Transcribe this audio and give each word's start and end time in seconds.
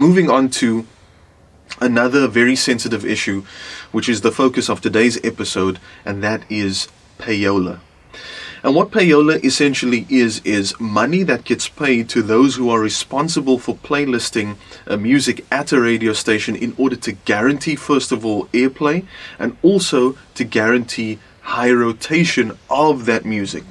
Moving 0.00 0.30
on 0.30 0.48
to 0.50 0.86
another 1.80 2.28
very 2.28 2.54
sensitive 2.54 3.04
issue, 3.04 3.42
which 3.90 4.08
is 4.08 4.20
the 4.20 4.30
focus 4.30 4.70
of 4.70 4.80
today's 4.80 5.18
episode, 5.24 5.80
and 6.04 6.22
that 6.22 6.44
is 6.48 6.86
payola. 7.18 7.80
And 8.62 8.76
what 8.76 8.92
payola 8.92 9.44
essentially 9.44 10.06
is, 10.08 10.40
is 10.44 10.78
money 10.78 11.24
that 11.24 11.42
gets 11.42 11.68
paid 11.68 12.08
to 12.10 12.22
those 12.22 12.54
who 12.54 12.70
are 12.70 12.78
responsible 12.78 13.58
for 13.58 13.74
playlisting 13.74 14.56
a 14.86 14.96
music 14.96 15.44
at 15.50 15.72
a 15.72 15.80
radio 15.80 16.12
station 16.12 16.54
in 16.54 16.76
order 16.78 16.94
to 16.94 17.10
guarantee, 17.10 17.74
first 17.74 18.12
of 18.12 18.24
all, 18.24 18.46
airplay 18.52 19.04
and 19.36 19.56
also 19.62 20.16
to 20.34 20.44
guarantee 20.44 21.18
high 21.40 21.72
rotation 21.72 22.56
of 22.70 23.04
that 23.06 23.24
music. 23.24 23.64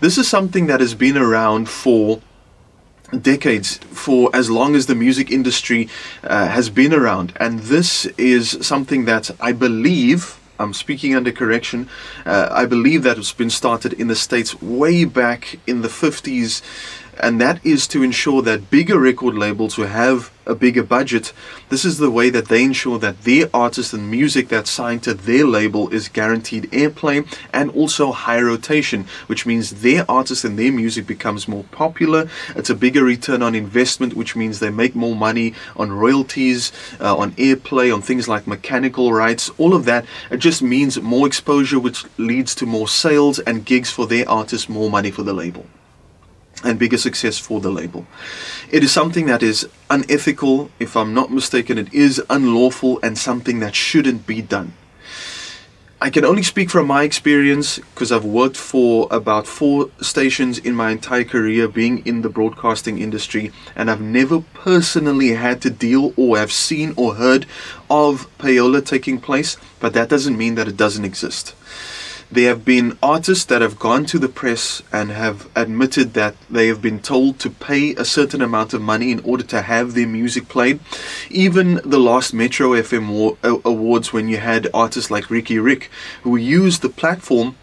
This 0.00 0.16
is 0.16 0.26
something 0.26 0.68
that 0.68 0.80
has 0.80 0.94
been 0.94 1.18
around 1.18 1.68
for 1.68 2.22
decades 3.22 3.78
for 3.90 4.30
as 4.34 4.50
long 4.50 4.74
as 4.74 4.86
the 4.86 4.94
music 4.94 5.30
industry 5.30 5.88
uh, 6.24 6.48
has 6.48 6.70
been 6.70 6.92
around. 6.92 7.32
And 7.38 7.60
this 7.60 8.06
is 8.18 8.66
something 8.66 9.04
that 9.04 9.30
i 9.40 9.52
believe 9.52 10.38
i'm 10.58 10.72
speaking 10.72 11.14
under 11.14 11.32
correction 11.32 11.88
uh, 12.24 12.48
i 12.50 12.64
believe 12.66 13.02
that 13.02 13.18
it's 13.18 13.32
been 13.32 13.50
started 13.50 13.92
in 13.94 14.08
the 14.08 14.14
states 14.14 14.60
way 14.62 15.04
back 15.04 15.58
in 15.66 15.82
the 15.82 15.88
50s 15.88 16.62
and 17.20 17.40
that 17.40 17.64
is 17.64 17.86
to 17.88 18.02
ensure 18.02 18.42
that 18.42 18.70
bigger 18.70 18.98
record 18.98 19.34
labels 19.34 19.74
who 19.74 19.82
have 19.82 20.30
a 20.46 20.54
bigger 20.54 20.82
budget, 20.82 21.32
this 21.70 21.84
is 21.84 21.98
the 21.98 22.10
way 22.10 22.30
that 22.30 22.48
they 22.48 22.62
ensure 22.62 22.98
that 22.98 23.22
their 23.22 23.48
artists 23.52 23.92
and 23.92 24.10
music 24.10 24.48
that's 24.48 24.70
signed 24.70 25.02
to 25.02 25.14
their 25.14 25.44
label 25.44 25.88
is 25.88 26.08
guaranteed 26.08 26.70
airplay 26.70 27.26
and 27.52 27.70
also 27.72 28.12
high 28.12 28.40
rotation, 28.40 29.06
which 29.26 29.44
means 29.44 29.82
their 29.82 30.08
artists 30.08 30.44
and 30.44 30.58
their 30.58 30.72
music 30.72 31.06
becomes 31.06 31.48
more 31.48 31.64
popular. 31.64 32.28
It's 32.54 32.70
a 32.70 32.74
bigger 32.74 33.02
return 33.02 33.42
on 33.42 33.54
investment, 33.54 34.14
which 34.14 34.36
means 34.36 34.60
they 34.60 34.70
make 34.70 34.94
more 34.94 35.16
money 35.16 35.54
on 35.76 35.92
royalties, 35.92 36.72
uh, 37.00 37.16
on 37.16 37.32
airplay, 37.32 37.92
on 37.92 38.02
things 38.02 38.28
like 38.28 38.46
mechanical 38.46 39.12
rights, 39.12 39.50
all 39.58 39.74
of 39.74 39.84
that. 39.86 40.06
It 40.30 40.38
just 40.38 40.62
means 40.62 41.00
more 41.00 41.26
exposure, 41.26 41.80
which 41.80 42.04
leads 42.18 42.54
to 42.56 42.66
more 42.66 42.88
sales 42.88 43.38
and 43.40 43.64
gigs 43.64 43.90
for 43.90 44.06
their 44.06 44.28
artists, 44.28 44.68
more 44.68 44.90
money 44.90 45.10
for 45.10 45.22
the 45.22 45.32
label 45.32 45.66
and 46.64 46.78
bigger 46.78 46.98
success 46.98 47.38
for 47.38 47.60
the 47.60 47.70
label. 47.70 48.06
It 48.70 48.82
is 48.82 48.92
something 48.92 49.26
that 49.26 49.42
is 49.42 49.68
unethical, 49.90 50.70
if 50.80 50.96
I'm 50.96 51.14
not 51.14 51.30
mistaken, 51.30 51.78
it 51.78 51.92
is 51.92 52.22
unlawful 52.30 52.98
and 53.02 53.16
something 53.18 53.60
that 53.60 53.74
shouldn't 53.74 54.26
be 54.26 54.42
done. 54.42 54.72
I 55.98 56.10
can 56.10 56.26
only 56.26 56.42
speak 56.42 56.68
from 56.68 56.86
my 56.86 57.04
experience 57.04 57.78
because 57.78 58.12
I've 58.12 58.24
worked 58.24 58.58
for 58.58 59.08
about 59.10 59.46
four 59.46 59.88
stations 60.02 60.58
in 60.58 60.74
my 60.74 60.90
entire 60.90 61.24
career 61.24 61.68
being 61.68 62.06
in 62.06 62.20
the 62.20 62.28
broadcasting 62.28 62.98
industry, 62.98 63.50
and 63.74 63.90
I've 63.90 64.02
never 64.02 64.42
personally 64.52 65.30
had 65.30 65.62
to 65.62 65.70
deal 65.70 66.12
or 66.14 66.36
have 66.36 66.52
seen 66.52 66.92
or 66.98 67.14
heard 67.14 67.46
of 67.88 68.28
payola 68.36 68.84
taking 68.84 69.18
place, 69.18 69.56
but 69.80 69.94
that 69.94 70.10
doesn't 70.10 70.36
mean 70.36 70.54
that 70.56 70.68
it 70.68 70.76
doesn't 70.76 71.06
exist. 71.06 71.54
There 72.30 72.48
have 72.48 72.64
been 72.64 72.98
artists 73.04 73.44
that 73.44 73.62
have 73.62 73.78
gone 73.78 74.04
to 74.06 74.18
the 74.18 74.28
press 74.28 74.82
and 74.92 75.12
have 75.12 75.48
admitted 75.54 76.14
that 76.14 76.34
they 76.50 76.66
have 76.66 76.82
been 76.82 76.98
told 76.98 77.38
to 77.38 77.50
pay 77.50 77.94
a 77.94 78.04
certain 78.04 78.42
amount 78.42 78.74
of 78.74 78.82
money 78.82 79.12
in 79.12 79.20
order 79.20 79.44
to 79.44 79.62
have 79.62 79.94
their 79.94 80.08
music 80.08 80.48
played. 80.48 80.80
Even 81.30 81.80
the 81.84 82.00
last 82.00 82.34
Metro 82.34 82.70
FM 82.70 83.36
uh, 83.44 83.58
awards, 83.64 84.12
when 84.12 84.28
you 84.28 84.38
had 84.38 84.66
artists 84.74 85.08
like 85.08 85.30
Riky 85.30 85.60
Rick 85.60 85.88
who 86.22 86.36
used 86.36 86.82
the 86.82 86.88
platform 86.88 87.54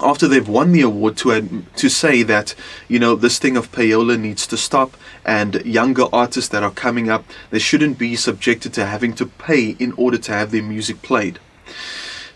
after 0.00 0.28
they've 0.28 0.48
won 0.48 0.70
the 0.70 0.80
award 0.80 1.16
to 1.16 1.64
to 1.76 1.88
say 1.88 2.22
that 2.22 2.54
you 2.88 2.98
know 2.98 3.14
this 3.14 3.38
thing 3.38 3.56
of 3.56 3.70
payola 3.72 4.18
needs 4.18 4.46
to 4.46 4.56
stop 4.56 4.96
and 5.24 5.56
younger 5.66 6.06
artists 6.12 6.48
that 6.48 6.62
are 6.62 6.70
coming 6.70 7.10
up 7.10 7.24
they 7.50 7.58
shouldn't 7.58 7.98
be 7.98 8.16
subjected 8.16 8.72
to 8.72 8.86
having 8.86 9.12
to 9.12 9.26
pay 9.26 9.76
in 9.78 9.92
order 9.92 10.16
to 10.16 10.32
have 10.32 10.50
their 10.50 10.62
music 10.62 11.02
played 11.02 11.38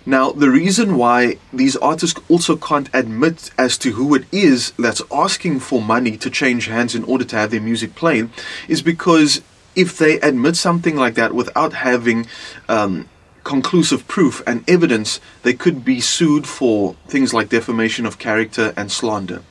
now, 0.09 0.31
the 0.31 0.51
reason 0.51 0.97
why 0.97 1.39
these 1.53 1.75
artists 1.77 2.21
also 2.29 2.57
can't 2.57 2.89
admit 2.95 3.51
as 3.59 3.77
to 3.79 3.91
who 3.93 4.15
it 4.15 4.25
is 4.31 4.71
that's 4.79 5.03
asking 5.11 5.59
for 5.59 5.83
money 5.83 6.17
to 6.19 6.31
change 6.31 6.67
hands 6.67 6.95
in 6.95 7.03
order 7.05 7.25
to 7.25 7.37
have 7.37 7.51
their 7.51 7.61
music 7.61 7.97
played 7.97 8.31
is 8.69 8.83
because 8.83 9.43
if 9.75 9.99
they 9.99 10.21
admit 10.21 10.55
something 10.55 10.95
like 10.95 11.17
that 11.17 11.35
without 11.35 11.73
having 11.73 12.29
um, 12.69 13.09
conclusive 13.43 14.07
proof 14.07 14.45
and 14.47 14.63
evidence, 14.71 15.21
they 15.43 15.53
could 15.53 15.85
be 15.85 16.01
sued 16.01 16.47
for 16.47 16.95
things 17.09 17.35
like 17.35 17.49
defamation 17.49 18.07
of 18.07 18.21
character 18.21 18.73
and 18.77 18.93
slander. 18.93 19.43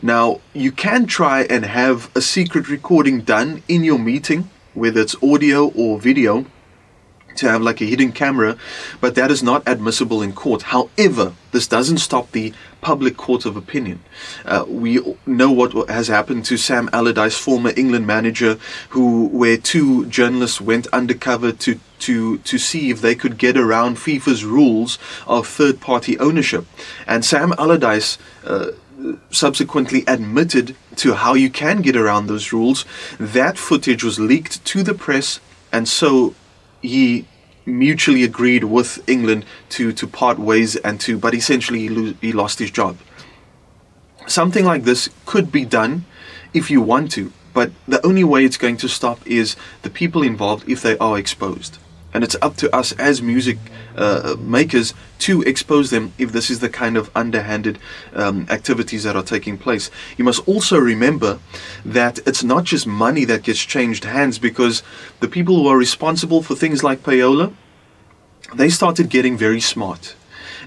Now, 0.00 0.40
you 0.52 0.70
can 0.70 1.06
try 1.06 1.42
and 1.42 1.64
have 1.64 2.08
a 2.14 2.20
secret 2.20 2.68
recording 2.68 3.22
done 3.22 3.64
in 3.66 3.82
your 3.82 3.98
meeting, 3.98 4.48
whether 4.74 5.00
it's 5.00 5.16
audio 5.20 5.72
or 5.72 5.98
video 5.98 6.46
to 7.36 7.48
have 7.48 7.62
like 7.62 7.80
a 7.80 7.84
hidden 7.84 8.12
camera, 8.12 8.56
but 9.00 9.14
that 9.14 9.30
is 9.30 9.42
not 9.42 9.62
admissible 9.66 10.22
in 10.22 10.32
court. 10.32 10.62
However, 10.62 11.34
this 11.52 11.66
doesn't 11.68 11.98
stop 11.98 12.32
the 12.32 12.52
public 12.80 13.16
court 13.16 13.46
of 13.46 13.56
opinion. 13.56 14.00
Uh, 14.44 14.64
we 14.68 15.00
know 15.26 15.50
what 15.50 15.88
has 15.88 16.08
happened 16.08 16.44
to 16.46 16.56
Sam 16.56 16.90
Allardyce, 16.92 17.36
former 17.38 17.72
England 17.76 18.06
manager, 18.06 18.58
who 18.90 19.26
where 19.28 19.56
two 19.56 20.06
journalists 20.06 20.60
went 20.60 20.86
undercover 20.88 21.52
to 21.52 21.78
to 22.00 22.38
to 22.38 22.58
see 22.58 22.90
if 22.90 23.00
they 23.00 23.14
could 23.14 23.38
get 23.38 23.56
around 23.56 23.96
FIFA's 23.96 24.44
rules 24.44 24.98
of 25.26 25.46
third-party 25.46 26.18
ownership, 26.18 26.66
and 27.06 27.24
Sam 27.24 27.52
Allardyce. 27.58 28.18
Uh, 28.44 28.72
subsequently 29.30 30.02
admitted 30.06 30.74
to 30.96 31.12
how 31.14 31.34
you 31.34 31.50
can 31.50 31.82
get 31.82 31.94
around 31.94 32.26
those 32.26 32.54
rules. 32.54 32.86
That 33.18 33.58
footage 33.58 34.02
was 34.02 34.18
leaked 34.18 34.64
to 34.64 34.82
the 34.82 34.94
press, 34.94 35.40
and 35.70 35.86
so 35.86 36.34
he 36.84 37.26
mutually 37.66 38.22
agreed 38.22 38.64
with 38.64 39.02
England 39.08 39.44
to 39.70 39.92
to 39.92 40.06
part 40.06 40.38
ways 40.38 40.76
and 40.76 41.00
to 41.00 41.18
but 41.18 41.34
essentially 41.34 41.80
he, 41.80 41.88
lo- 41.88 42.14
he 42.20 42.32
lost 42.32 42.58
his 42.58 42.70
job. 42.70 42.96
Something 44.26 44.64
like 44.64 44.84
this 44.84 45.08
could 45.26 45.50
be 45.50 45.64
done 45.64 46.04
if 46.52 46.70
you 46.70 46.80
want 46.80 47.10
to, 47.12 47.32
but 47.52 47.72
the 47.88 48.04
only 48.06 48.24
way 48.24 48.44
it's 48.44 48.58
going 48.58 48.76
to 48.78 48.88
stop 48.88 49.26
is 49.26 49.56
the 49.82 49.90
people 49.90 50.22
involved 50.22 50.68
if 50.68 50.82
they 50.82 50.96
are 50.98 51.18
exposed 51.18 51.78
and 52.14 52.22
it's 52.22 52.36
up 52.40 52.56
to 52.56 52.74
us 52.74 52.92
as 52.92 53.20
music 53.20 53.58
uh, 53.96 54.36
makers 54.38 54.94
to 55.18 55.42
expose 55.42 55.90
them 55.90 56.12
if 56.16 56.32
this 56.32 56.48
is 56.48 56.60
the 56.60 56.68
kind 56.68 56.96
of 56.96 57.10
underhanded 57.14 57.78
um, 58.14 58.46
activities 58.48 59.02
that 59.02 59.16
are 59.16 59.22
taking 59.22 59.58
place. 59.58 59.90
You 60.16 60.24
must 60.24 60.46
also 60.48 60.78
remember 60.78 61.40
that 61.84 62.20
it's 62.26 62.44
not 62.44 62.64
just 62.64 62.86
money 62.86 63.24
that 63.24 63.42
gets 63.42 63.60
changed 63.60 64.04
hands 64.04 64.38
because 64.38 64.82
the 65.20 65.28
people 65.28 65.56
who 65.56 65.66
are 65.66 65.76
responsible 65.76 66.42
for 66.42 66.54
things 66.54 66.84
like 66.84 67.02
payola, 67.02 67.52
they 68.54 68.68
started 68.68 69.10
getting 69.10 69.36
very 69.36 69.60
smart. 69.60 70.14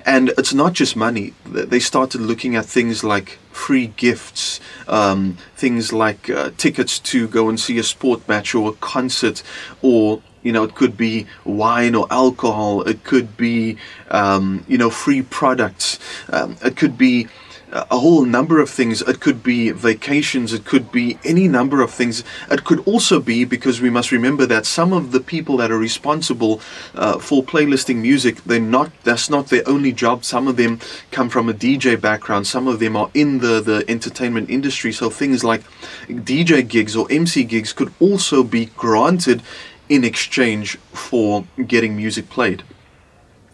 And 0.05 0.29
it's 0.37 0.53
not 0.53 0.73
just 0.73 0.95
money. 0.95 1.33
They 1.45 1.79
started 1.79 2.21
looking 2.21 2.55
at 2.55 2.65
things 2.65 3.03
like 3.03 3.39
free 3.51 3.87
gifts, 3.87 4.61
um, 4.87 5.37
things 5.55 5.91
like 5.91 6.29
uh, 6.29 6.51
tickets 6.55 6.97
to 6.99 7.27
go 7.27 7.49
and 7.49 7.59
see 7.59 7.77
a 7.77 7.83
sport 7.83 8.25
match 8.27 8.55
or 8.55 8.69
a 8.69 8.73
concert, 8.73 9.43
or 9.81 10.21
you 10.47 10.53
know, 10.53 10.63
it 10.63 10.75
could 10.75 10.95
be 10.95 11.27
wine 11.43 11.93
or 11.93 12.07
alcohol. 12.09 12.81
It 12.83 13.03
could 13.03 13.35
be, 13.35 13.77
um, 14.09 14.63
you 14.69 14.77
know, 14.77 14.89
free 14.89 15.21
products. 15.21 15.99
Um, 16.29 16.55
it 16.63 16.77
could 16.77 16.97
be 16.97 17.27
a 17.71 17.97
whole 17.97 18.23
number 18.23 18.61
of 18.61 18.69
things. 18.69 19.01
It 19.01 19.19
could 19.19 19.43
be 19.43 19.71
vacations. 19.71 20.53
It 20.53 20.63
could 20.63 20.89
be 20.91 21.19
any 21.25 21.47
number 21.47 21.81
of 21.81 21.91
things. 21.91 22.23
It 22.49 22.63
could 22.63 22.79
also 22.87 23.19
be 23.19 23.43
because 23.43 23.81
we 23.81 23.89
must 23.89 24.11
remember 24.11 24.45
that 24.45 24.65
some 24.65 24.93
of 24.93 25.11
the 25.11 25.19
people 25.19 25.57
that 25.57 25.69
are 25.69 25.77
responsible 25.77 26.61
uh, 26.95 27.19
for 27.19 27.43
playlisting 27.43 27.97
music, 27.97 28.41
they're 28.45 28.59
not. 28.59 28.91
That's 29.03 29.29
not 29.29 29.47
their 29.47 29.67
only 29.67 29.91
job. 29.91 30.23
Some 30.23 30.47
of 30.47 30.55
them 30.55 30.79
come 31.11 31.29
from 31.29 31.49
a 31.49 31.53
DJ 31.53 31.99
background. 31.99 32.47
Some 32.47 32.67
of 32.67 32.79
them 32.79 32.95
are 32.95 33.09
in 33.13 33.39
the 33.39 33.59
the 33.59 33.83
entertainment 33.89 34.49
industry. 34.49 34.93
So 34.93 35.09
things 35.09 35.43
like 35.43 35.63
DJ 36.07 36.65
gigs 36.65 36.95
or 36.95 37.05
MC 37.09 37.43
gigs 37.43 37.73
could 37.73 37.91
also 37.99 38.43
be 38.43 38.67
granted 38.77 39.41
in 39.89 40.03
exchange 40.03 40.77
for 40.93 41.45
getting 41.65 41.95
music 41.95 42.29
played. 42.29 42.63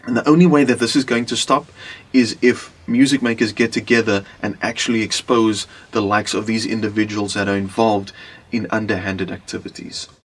And 0.05 0.17
the 0.17 0.27
only 0.27 0.45
way 0.45 0.63
that 0.65 0.79
this 0.79 0.95
is 0.95 1.05
going 1.05 1.25
to 1.27 1.37
stop 1.37 1.65
is 2.11 2.37
if 2.41 2.73
music 2.87 3.21
makers 3.21 3.53
get 3.53 3.71
together 3.71 4.25
and 4.41 4.57
actually 4.61 5.01
expose 5.01 5.65
the 5.91 6.01
likes 6.01 6.33
of 6.33 6.45
these 6.45 6.65
individuals 6.65 7.33
that 7.35 7.47
are 7.47 7.55
involved 7.55 8.11
in 8.51 8.67
underhanded 8.69 9.31
activities. 9.31 10.09